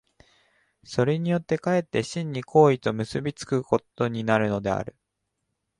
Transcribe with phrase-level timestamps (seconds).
[0.83, 4.95] それによって却って真に行為と結び付くことになるのである。